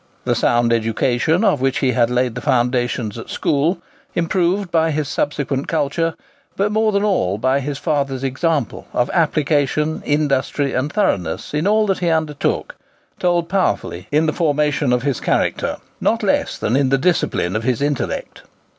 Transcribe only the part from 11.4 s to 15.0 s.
in all that he undertook, told powerfully in the formation